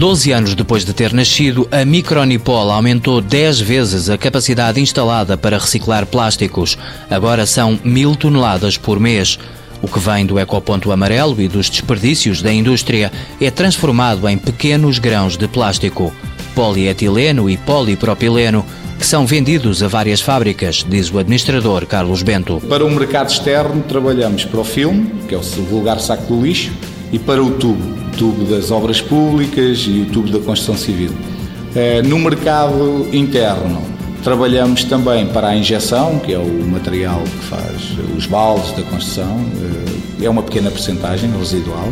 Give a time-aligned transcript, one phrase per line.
[0.00, 5.58] Doze anos depois de ter nascido, a Micronipol aumentou 10 vezes a capacidade instalada para
[5.58, 6.78] reciclar plásticos.
[7.10, 9.38] Agora são mil toneladas por mês.
[9.82, 14.98] O que vem do ecoponto amarelo e dos desperdícios da indústria é transformado em pequenos
[14.98, 16.10] grãos de plástico,
[16.54, 18.64] polietileno e polipropileno,
[18.98, 22.58] que são vendidos a várias fábricas, diz o administrador Carlos Bento.
[22.70, 26.72] Para o mercado externo, trabalhamos para o filme, que é o vulgar saco do lixo,
[27.12, 31.10] e para o tubo, o tubo das obras públicas e o tubo da construção civil.
[31.74, 33.82] Eh, no mercado interno,
[34.22, 39.40] trabalhamos também para a injeção, que é o material que faz os baldes da construção,
[40.20, 41.88] eh, é uma pequena porcentagem residual,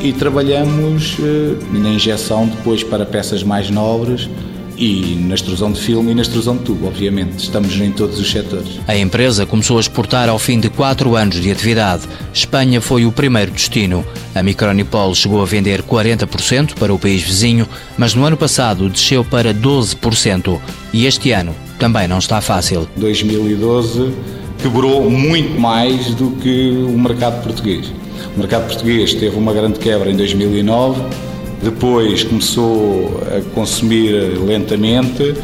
[0.00, 4.28] e trabalhamos eh, na injeção depois para peças mais nobres,
[4.76, 7.38] e na extrusão de filme e na extrusão de tubo, obviamente.
[7.38, 8.80] Estamos em todos os setores.
[8.86, 12.02] A empresa começou a exportar ao fim de quatro anos de atividade.
[12.32, 14.04] Espanha foi o primeiro destino.
[14.34, 19.24] A Micronipol chegou a vender 40% para o país vizinho, mas no ano passado desceu
[19.24, 20.60] para 12%.
[20.92, 22.88] E este ano também não está fácil.
[22.96, 24.12] 2012
[24.58, 27.92] quebrou muito mais do que o mercado português.
[28.34, 31.02] O mercado português teve uma grande quebra em 2009
[31.64, 35.34] depois começou a consumir lentamente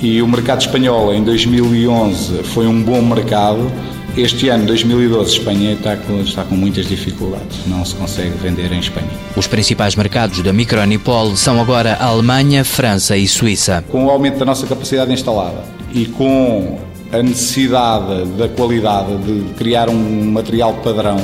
[0.00, 3.72] e o mercado espanhol em 2011 foi um bom mercado.
[4.16, 8.78] Este ano, 2012, Espanha está com, está com muitas dificuldades, não se consegue vender em
[8.78, 9.08] Espanha.
[9.34, 13.82] Os principais mercados da Micronipol são agora a Alemanha, França e Suíça.
[13.90, 16.78] Com o aumento da nossa capacidade instalada e com
[17.10, 21.16] a necessidade da qualidade de criar um material padrão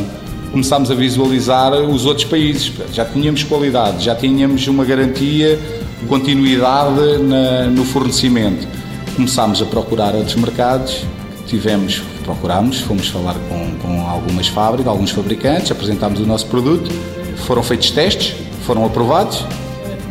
[0.50, 2.72] começámos a visualizar os outros países.
[2.92, 5.58] Já tínhamos qualidade, já tínhamos uma garantia
[6.00, 8.66] de continuidade na, no fornecimento.
[9.14, 11.04] Começámos a procurar outros mercados,
[11.46, 16.90] tivemos, procurámos, fomos falar com, com algumas fábricas, alguns fabricantes, apresentámos o nosso produto,
[17.46, 19.44] foram feitos testes, foram aprovados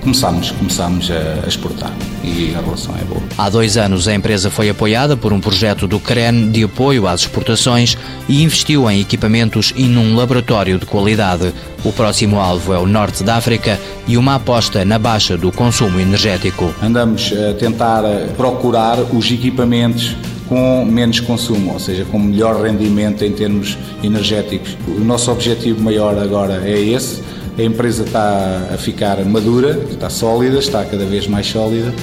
[0.02, 3.22] começámos, começámos a, exportar e a relação é boa.
[3.38, 7.22] Há dois anos a empresa foi apoiada por um projeto do CREN de apoio às
[7.22, 7.98] exportações
[8.28, 11.54] e investiu em equipamentos e num laboratório de qualidade.
[11.84, 16.00] O próximo alvo é o norte da África e uma aposta na baixa do consumo
[16.00, 16.74] energético.
[16.82, 18.04] Andamos a tentar
[18.36, 20.16] procurar os equipamentos
[20.48, 24.76] com menos consumo, ou seja, com melhor rendimento em termos energéticos.
[24.88, 27.22] O nosso objetivo maior agora é esse
[27.60, 31.94] a empresa está a ficar madura, está sólida, está cada vez mais sólida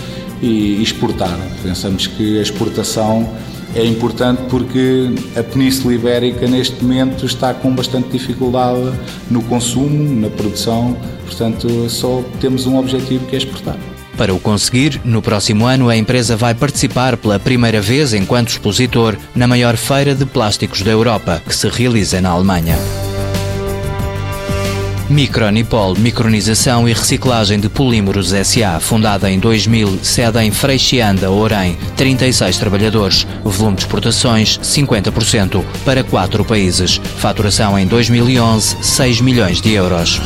[0.43, 1.39] e exportar.
[1.63, 3.29] Pensamos que a exportação
[3.75, 8.93] é importante porque a Península Ibérica neste momento está com bastante dificuldade
[9.31, 13.79] no consumo, na produção, portanto só temos um objetivo que é exportar.
[14.17, 19.17] Para o conseguir, no próximo ano a empresa vai participar pela primeira vez enquanto expositor
[19.35, 22.77] na maior feira de plásticos da Europa, que se realiza na Alemanha.
[25.17, 32.59] Micronipol, micronização e reciclagem de polímeros SA, fundada em 2000, sede em Freixianda, Orem, 36
[32.59, 40.21] trabalhadores, volume de exportações 50% para quatro países, faturação em 2011 6 milhões de euros.